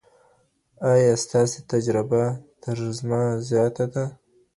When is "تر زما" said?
2.61-3.21